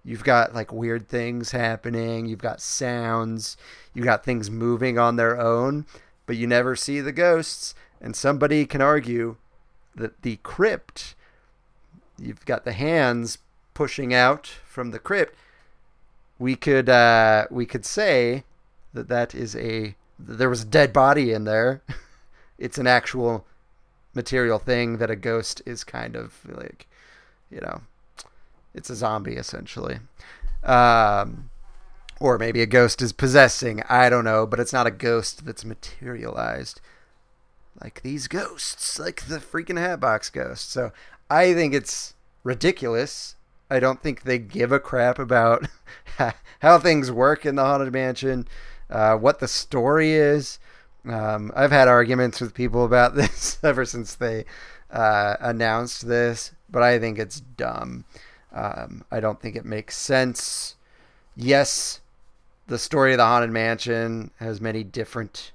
[0.04, 3.56] You've got like weird things happening, you've got sounds,
[3.94, 5.86] you've got things moving on their own,
[6.26, 7.76] but you never see the ghosts.
[8.02, 9.36] And somebody can argue
[9.96, 11.14] that the crypt
[12.18, 13.40] you've got the hands
[13.74, 15.36] pushing out from the crypt
[16.42, 18.44] we could uh, we could say
[18.94, 21.82] that that is a there was a dead body in there
[22.58, 23.46] it's an actual
[24.14, 26.88] material thing that a ghost is kind of like
[27.50, 27.82] you know
[28.74, 30.00] it's a zombie essentially
[30.64, 31.50] um,
[32.20, 35.64] or maybe a ghost is possessing i don't know but it's not a ghost that's
[35.64, 36.82] materialized
[37.82, 40.72] like these ghosts, like the freaking Hatbox Ghost.
[40.72, 40.92] So
[41.30, 43.36] I think it's ridiculous.
[43.72, 45.66] I don't think they give a crap about
[46.60, 48.46] how things work in the Haunted Mansion,
[48.90, 50.60] uh, what the story is.
[51.08, 54.44] Um, I've had arguments with people about this ever since they
[54.92, 58.04] uh, announced this, but I think it's dumb.
[58.54, 60.76] Um, I don't think it makes sense.
[61.38, 62.02] Yes,
[62.68, 65.54] the story of the Haunted Mansion has many different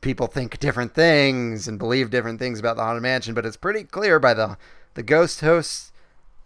[0.00, 3.84] people think different things and believe different things about the haunted mansion, but it's pretty
[3.84, 4.56] clear by the
[4.94, 5.89] the ghost host's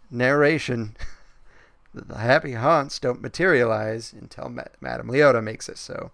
[0.09, 0.95] narration
[1.93, 6.11] the happy haunts don't materialize until Ma- Madame Leota makes it so.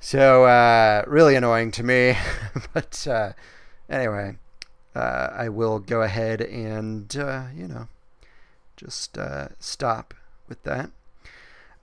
[0.00, 2.16] So uh, really annoying to me,
[2.74, 3.32] but uh,
[3.88, 4.36] anyway,
[4.94, 7.88] uh, I will go ahead and uh, you know
[8.76, 10.14] just uh, stop
[10.48, 10.90] with that.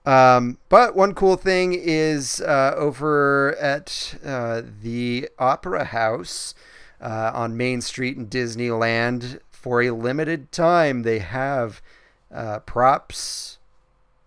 [0.06, 6.54] Um, but one cool thing is uh, over at uh, the Opera House
[7.02, 11.82] uh, on Main Street in Disneyland, for a limited time, they have
[12.30, 13.60] uh, props,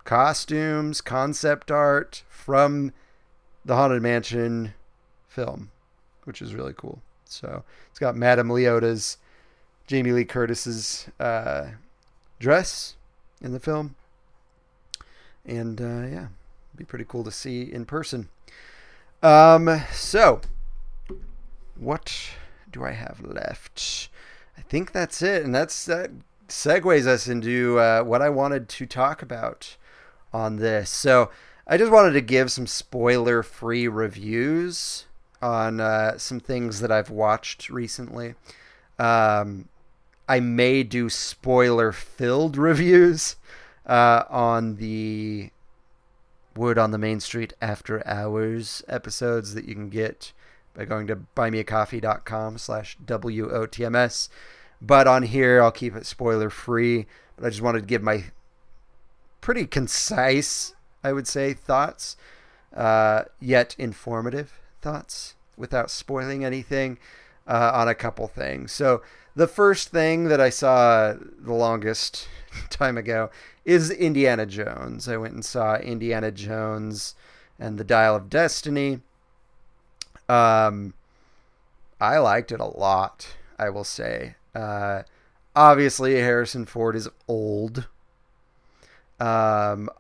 [0.03, 2.91] costumes, concept art from
[3.63, 4.73] the Haunted Mansion
[5.29, 5.71] film,
[6.25, 7.03] which is really cool.
[7.27, 9.19] So it's got Madame Leota's,
[9.87, 11.67] Jamie Lee Curtis's uh,
[12.39, 12.97] dress
[13.43, 13.95] in the film
[15.45, 16.29] and uh, yeah,
[16.75, 18.31] be pretty cool to see in person.
[19.23, 20.41] Um, so
[21.75, 22.31] what
[22.73, 24.09] do I have left?
[24.67, 26.11] I think that's it, and that's that
[26.49, 29.77] segues us into uh, what I wanted to talk about
[30.33, 30.91] on this.
[30.91, 31.31] So
[31.69, 35.07] I just wanted to give some spoiler-free reviews
[35.41, 38.35] on uh, some things that I've watched recently.
[38.99, 39.69] Um,
[40.29, 43.37] I may do spoiler-filled reviews
[43.87, 45.51] uh, on the
[46.57, 50.33] Word on the Main Street After Hours episodes that you can get
[50.75, 54.29] by going to buymeacoffee.com slash WOTMS.
[54.81, 57.07] But on here, I'll keep it spoiler free.
[57.37, 58.25] But I just wanted to give my
[59.41, 62.17] pretty concise, I would say, thoughts,
[62.75, 66.99] uh, yet informative thoughts without spoiling anything
[67.47, 68.73] uh, on a couple things.
[68.73, 69.03] So
[69.35, 72.29] the first thing that I saw the longest
[72.71, 73.31] time ago
[73.65, 75.09] is Indiana Jones.
[75.09, 77.15] I went and saw Indiana Jones
[77.59, 79.01] and the Dial of Destiny.
[80.29, 80.95] Um,
[82.01, 83.29] I liked it a lot.
[83.59, 84.35] I will say.
[84.57, 85.03] Uh,
[85.55, 87.89] obviously, Harrison Ford is old.
[89.21, 89.91] Um,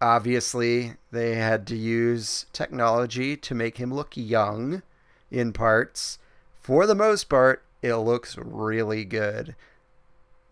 [0.00, 4.82] obviously, they had to use technology to make him look young
[5.30, 6.18] in parts.
[6.60, 9.56] For the most part, it looks really good.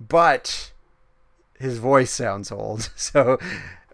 [0.01, 0.73] But
[1.59, 2.91] his voice sounds old.
[2.97, 3.39] So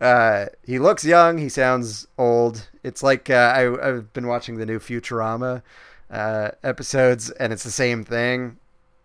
[0.00, 1.38] uh, he looks young.
[1.38, 2.68] He sounds old.
[2.84, 5.62] It's like uh, I, have been watching the new Futurama
[6.10, 8.58] uh, episodes, and it's the same thing.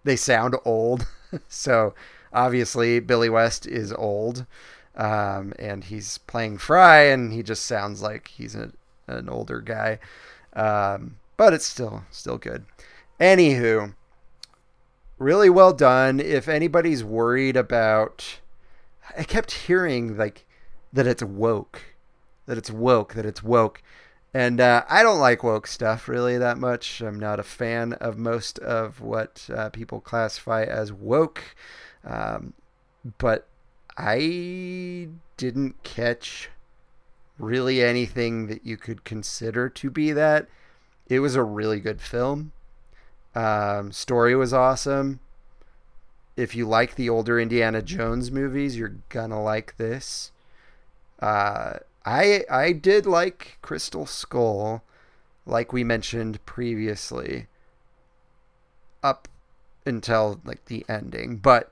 [0.04, 1.08] They sound old.
[1.48, 1.94] so
[2.34, 4.46] obviously, Billy West is old,
[4.96, 8.72] um, and he's playing Fry, and he just sounds like he's a,
[9.08, 10.00] an older guy.
[10.54, 12.66] Um, but it's still still good.
[13.20, 13.96] Anywho,
[15.18, 16.20] really well done.
[16.20, 18.40] If anybody's worried about
[19.18, 20.46] I kept hearing like
[20.94, 21.82] that it's woke,
[22.46, 23.82] that it's woke, that it's woke.
[24.34, 27.02] And uh, I don't like woke stuff really that much.
[27.02, 31.44] I'm not a fan of most of what uh, people classify as woke.
[32.06, 32.54] Um,
[33.18, 33.48] but
[33.98, 36.50] I didn't catch
[37.38, 40.48] really anything that you could consider to be that.
[41.08, 42.54] It was a really good film.
[43.36, 45.20] Um, story was awesome.
[46.38, 50.32] If you like the older Indiana Jones movies, you're gonna like this.
[51.20, 54.84] Uh, I I did like Crystal Skull,
[55.46, 57.48] like we mentioned previously.
[59.04, 59.28] Up
[59.86, 61.72] until like the ending, but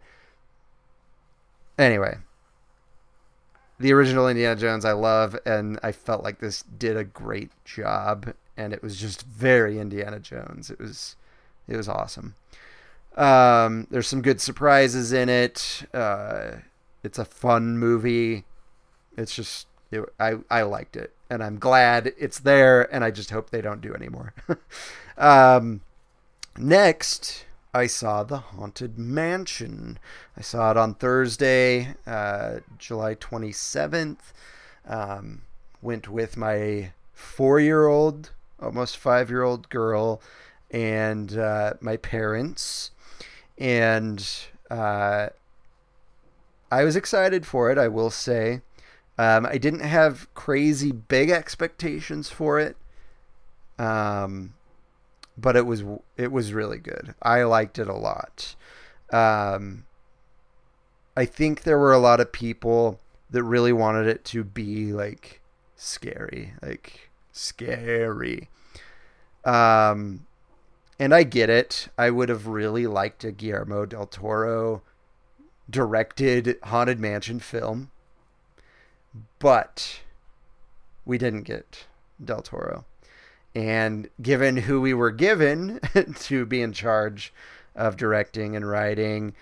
[1.78, 2.18] anyway,
[3.80, 8.34] the original Indiana Jones I love, and I felt like this did a great job,
[8.58, 10.70] and it was just very Indiana Jones.
[10.70, 11.16] It was
[11.68, 12.36] it was awesome.
[13.16, 15.86] Um, there's some good surprises in it.
[15.94, 16.58] Uh,
[17.04, 18.46] it's a fun movie.
[19.18, 22.94] It's just it, I I liked it, and I'm glad it's there.
[22.94, 24.34] And I just hope they don't do anymore.
[25.18, 25.82] um,
[26.58, 30.00] next, I saw the Haunted Mansion.
[30.38, 34.34] I saw it on Thursday, uh, July 27th.
[34.88, 35.44] Um,
[35.82, 40.22] went with my four-year-old, almost five-year-old girl,
[40.72, 42.92] and uh, my parents,
[43.58, 44.28] and
[44.70, 45.30] uh,
[46.72, 47.78] I was excited for it.
[47.78, 48.62] I will say.
[49.20, 52.78] Um, I didn't have crazy big expectations for it,
[53.78, 54.54] um,
[55.38, 55.84] but it was
[56.16, 57.14] it was really good.
[57.22, 58.56] I liked it a lot.
[59.12, 59.84] Um,
[61.18, 65.42] I think there were a lot of people that really wanted it to be like
[65.76, 68.48] scary, like scary.
[69.44, 70.28] Um,
[70.98, 71.90] and I get it.
[71.98, 74.82] I would have really liked a Guillermo del Toro
[75.70, 77.92] directed Haunted Mansion film
[79.40, 80.02] but
[81.06, 81.86] we didn't get
[82.24, 82.86] Del Toro.
[83.56, 85.80] And given who we were given
[86.16, 87.34] to be in charge
[87.76, 89.34] of directing and writing,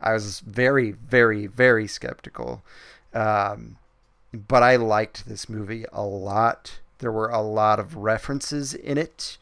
[0.00, 2.62] I was very, very, very skeptical.
[3.12, 3.76] Um,
[4.32, 6.78] but I liked this movie a lot.
[6.98, 9.36] There were a lot of references in it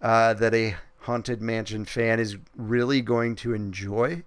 [0.00, 4.22] uh, that a Haunted Mansion fan is really going to enjoy.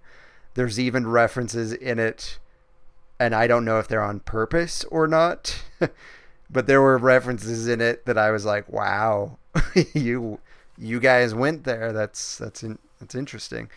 [0.53, 2.39] There's even references in it
[3.21, 5.63] and I don't know if they're on purpose or not,
[6.49, 9.37] but there were references in it that I was like, "Wow,
[9.93, 10.39] you
[10.75, 11.93] you guys went there.
[11.93, 13.69] That's that's in, that's interesting."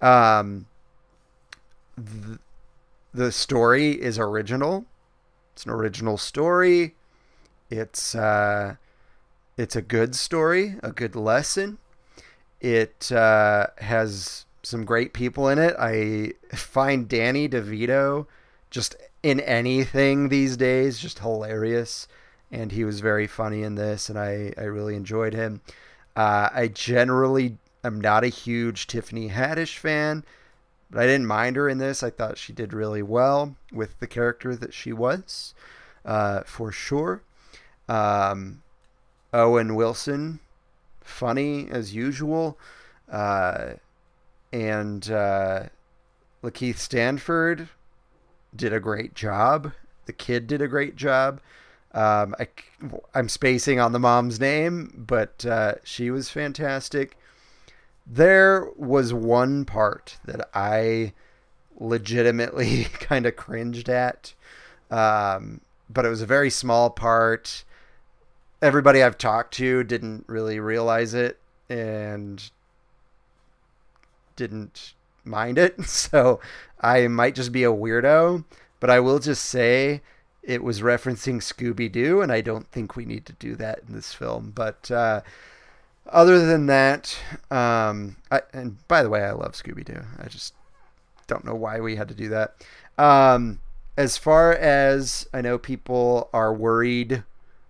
[0.00, 0.66] Um,
[1.96, 2.38] the,
[3.12, 4.86] the story is original.
[5.52, 6.94] It's an original story.
[7.68, 8.76] It's uh,
[9.58, 11.76] it's a good story, a good lesson.
[12.62, 15.76] It uh, has some great people in it.
[15.78, 18.26] I find Danny DeVito
[18.76, 22.06] just in anything these days, just hilarious.
[22.52, 25.62] And he was very funny in this, and I, I really enjoyed him.
[26.14, 30.24] Uh, I generally am not a huge Tiffany Haddish fan,
[30.90, 32.02] but I didn't mind her in this.
[32.02, 35.54] I thought she did really well with the character that she was,
[36.04, 37.22] uh, for sure.
[37.88, 38.62] Um,
[39.32, 40.38] Owen Wilson,
[41.00, 42.58] funny as usual.
[43.10, 43.74] Uh,
[44.52, 45.62] and uh,
[46.44, 47.68] Lakeith Stanfield,
[48.56, 49.72] did a great job.
[50.06, 51.40] The kid did a great job.
[51.92, 52.48] Um, I,
[53.14, 57.16] I'm spacing on the mom's name, but uh, she was fantastic.
[58.06, 61.14] There was one part that I
[61.78, 64.34] legitimately kind of cringed at,
[64.90, 67.64] um, but it was a very small part.
[68.60, 71.38] Everybody I've talked to didn't really realize it
[71.68, 72.50] and
[74.36, 74.92] didn't
[75.26, 75.76] mind it.
[75.86, 76.40] So
[76.80, 78.44] I might just be a weirdo,
[78.80, 80.02] but I will just say
[80.42, 83.94] it was referencing Scooby Doo, and I don't think we need to do that in
[83.94, 84.52] this film.
[84.54, 85.22] But uh,
[86.08, 87.18] other than that,
[87.50, 90.02] um, I, and by the way, I love Scooby Doo.
[90.18, 90.54] I just
[91.26, 92.54] don't know why we had to do that.
[92.96, 93.58] Um,
[93.96, 97.24] as far as I know, people are worried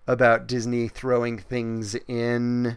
[0.07, 2.77] about Disney throwing things in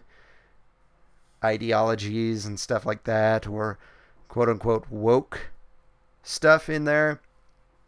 [1.44, 3.78] ideologies and stuff like that, or
[4.30, 5.50] quote unquote woke
[6.22, 7.20] stuff in there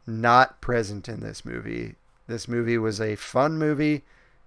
[0.07, 1.95] not present in this movie.
[2.27, 4.03] This movie was a fun movie.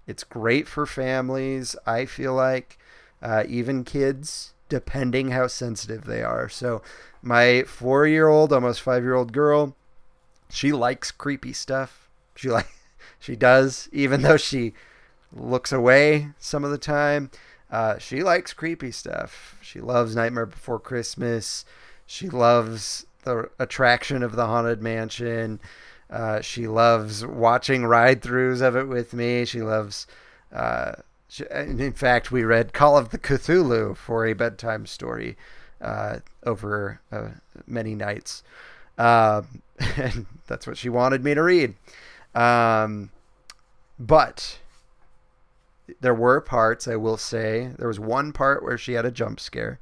[0.06, 2.78] It's great for families, I feel like,
[3.22, 6.48] uh, even kids, depending how sensitive they are.
[6.48, 6.82] So,
[7.22, 9.74] my four year old, almost five year old girl,
[10.50, 12.08] she likes creepy stuff.
[12.34, 12.68] She like
[13.18, 14.74] she does, even though she
[15.32, 17.30] looks away some of the time.
[17.68, 19.56] Uh, she likes creepy stuff.
[19.60, 21.64] She loves Nightmare Before Christmas.
[22.06, 25.60] She loves the attraction of the haunted mansion.
[26.08, 29.44] Uh, she loves watching ride throughs of it with me.
[29.44, 30.06] She loves
[30.52, 30.92] uh,
[31.28, 35.36] Sh- and In fact, we read Call of the Cthulhu for a bedtime story
[35.80, 37.28] uh, over uh,
[37.66, 38.42] many nights.
[38.98, 39.62] Um,
[39.96, 41.74] and that's what she wanted me to read.
[42.34, 43.10] Um,
[43.98, 44.58] but
[46.00, 47.72] there were parts, I will say.
[47.78, 49.80] There was one part where she had a jump scare,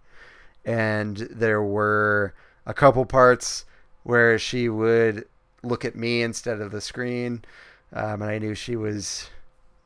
[0.64, 2.34] and there were
[2.66, 3.64] a couple parts
[4.02, 5.26] where she would
[5.62, 7.44] look at me instead of the screen.
[7.92, 9.28] Um, and I knew she was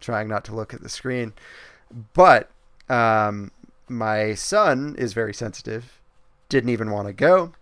[0.01, 1.33] trying not to look at the screen.
[2.15, 2.51] But
[2.89, 3.51] um,
[3.89, 6.01] my son is very sensitive,
[6.49, 7.53] didn't even want to go.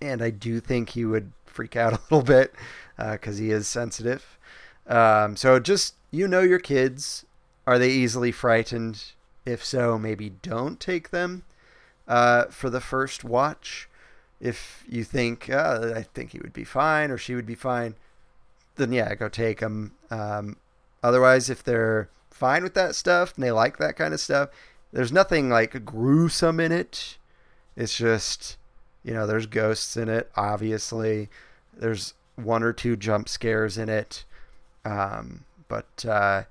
[0.00, 2.54] And I do think he would freak out a little bit
[2.96, 4.38] because he is sensitive.
[4.86, 7.24] Um, so just, you know, your kids.
[7.66, 9.12] Are they easily frightened?
[9.46, 11.44] If so, maybe don't take them
[12.08, 13.88] uh, for the first watch.
[14.40, 17.94] If you think, uh, I think he would be fine or she would be fine,
[18.76, 19.92] then yeah, go take them.
[20.10, 20.56] Um,
[21.02, 24.50] otherwise, if they're fine with that stuff and they like that kind of stuff,
[24.92, 27.16] there's nothing like gruesome in it.
[27.76, 28.56] It's just,
[29.02, 31.28] you know, there's ghosts in it, obviously.
[31.72, 34.24] There's one or two jump scares in it.
[34.84, 36.44] Um, but uh,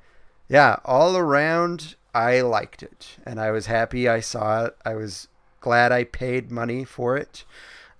[0.50, 3.18] yeah, all around, I liked it.
[3.26, 4.78] And I was happy I saw it.
[4.86, 5.28] I was
[5.64, 7.46] glad I paid money for it.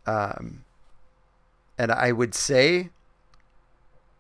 [0.06, 0.66] Um,
[1.78, 2.90] and I would say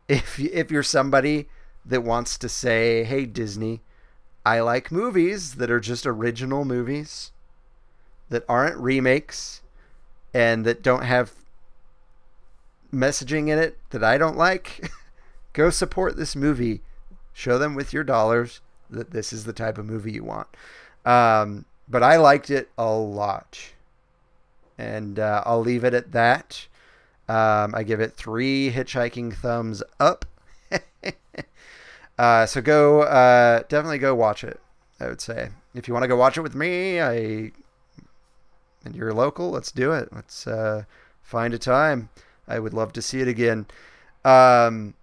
[0.07, 1.49] if if you're somebody
[1.85, 3.81] that wants to say, "Hey Disney,
[4.45, 7.31] I like movies that are just original movies
[8.29, 9.61] that aren't remakes
[10.33, 11.33] and that don't have
[12.93, 14.89] messaging in it that I don't like,
[15.53, 16.81] go support this movie.
[17.33, 20.47] Show them with your dollars that this is the type of movie you want."
[21.05, 23.59] Um, but I liked it a lot.
[24.77, 26.67] And uh, I'll leave it at that.
[27.29, 30.25] Um, I give it three hitchhiking thumbs up.
[32.17, 34.59] uh, so go, uh, definitely go watch it.
[34.99, 37.51] I would say if you want to go watch it with me, I
[38.86, 40.09] and you're local, let's do it.
[40.11, 40.84] Let's uh,
[41.21, 42.09] find a time.
[42.47, 43.65] I would love to see it again.
[44.25, 44.93] Um,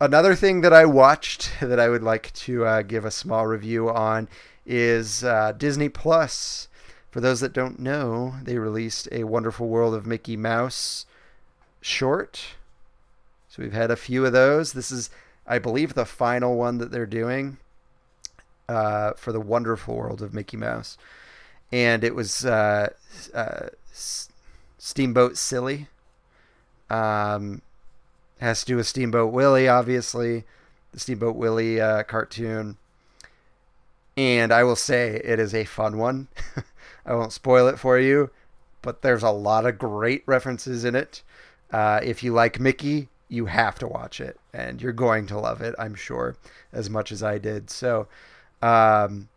[0.00, 3.90] another thing that I watched that I would like to uh, give a small review
[3.90, 4.28] on
[4.66, 6.68] is uh, Disney Plus.
[7.10, 11.04] For those that don't know, they released a Wonderful World of Mickey Mouse
[11.80, 12.42] short.
[13.48, 14.72] So we've had a few of those.
[14.72, 15.10] This is,
[15.46, 17.58] I believe, the final one that they're doing
[18.68, 20.96] uh, for the Wonderful World of Mickey Mouse.
[21.70, 22.90] And it was uh,
[23.34, 23.68] uh,
[24.78, 25.88] Steamboat Silly.
[26.88, 27.62] Um,
[28.40, 30.44] has to do with Steamboat Willie, obviously,
[30.92, 32.76] the Steamboat Willie uh, cartoon.
[34.16, 36.28] And I will say it is a fun one.
[37.06, 38.30] I won't spoil it for you,
[38.82, 41.22] but there's a lot of great references in it.
[41.72, 45.62] Uh, if you like Mickey, you have to watch it, and you're going to love
[45.62, 46.36] it, I'm sure,
[46.72, 47.70] as much as I did.
[47.70, 48.06] So,
[48.60, 49.30] um,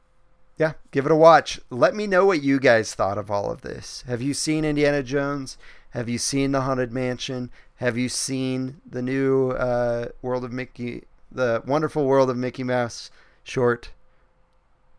[0.58, 1.62] yeah, give it a watch.
[1.70, 4.04] Let me know what you guys thought of all of this.
[4.08, 5.58] Have you seen Indiana Jones?
[5.92, 7.50] Have you seen The Haunted Mansion?
[7.78, 13.12] Have you seen the new uh, World of Mickey, the Wonderful World of Mickey Mouse
[13.44, 13.92] short,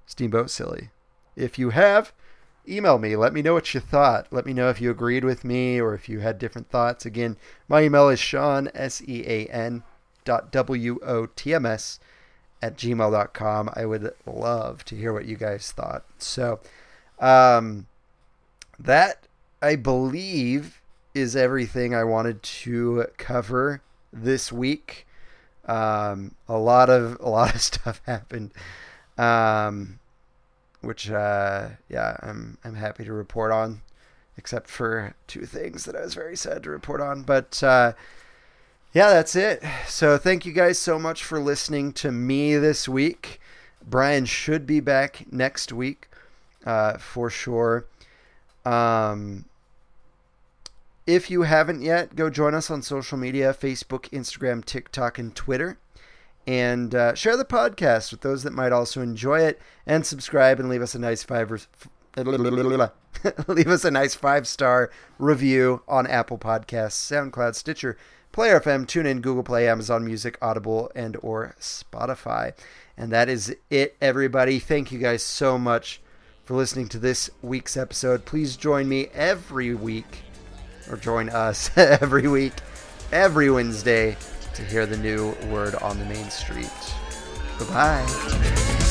[0.06, 0.90] Steamboat Silly?
[1.34, 2.12] If you have,
[2.68, 3.16] email me.
[3.16, 4.26] Let me know what you thought.
[4.30, 7.04] Let me know if you agreed with me or if you had different thoughts.
[7.04, 7.36] Again,
[7.68, 9.82] my email is Sean, S E A N
[10.24, 12.00] dot W O T M S
[12.62, 13.70] at gmail.com.
[13.74, 16.04] I would love to hear what you guys thought.
[16.18, 16.60] So,
[17.18, 17.86] um,
[18.78, 19.26] that
[19.62, 20.80] I believe
[21.14, 23.80] is everything I wanted to cover
[24.12, 25.06] this week.
[25.66, 28.52] Um, a lot of a lot of stuff happened.
[29.18, 29.98] Um,
[30.80, 33.82] which uh, yeah, I'm I'm happy to report on,
[34.36, 37.22] except for two things that I was very sad to report on.
[37.22, 37.92] But uh,
[38.92, 39.62] yeah, that's it.
[39.86, 43.40] So thank you guys so much for listening to me this week.
[43.86, 46.08] Bryan should be back next week
[46.64, 47.86] uh, for sure.
[48.64, 49.44] Um,
[51.06, 55.78] if you haven't yet, go join us on social media Facebook, Instagram, TikTok, and Twitter
[56.46, 60.68] and uh, share the podcast with those that might also enjoy it and subscribe and
[60.68, 61.50] leave us a nice five
[63.48, 67.96] leave us a nice five star review on Apple Podcasts, SoundCloud, Stitcher,
[68.32, 72.52] Player FM, TuneIn, Google Play, Amazon Music, Audible, and or Spotify.
[72.96, 74.58] And that is it, everybody.
[74.58, 76.00] Thank you guys so much
[76.44, 78.24] for listening to this week's episode.
[78.24, 80.22] Please join me every week,
[80.90, 82.54] or join us every week,
[83.10, 84.16] every Wednesday
[84.56, 86.70] to hear the new word on the main street.
[87.58, 88.85] Bye bye.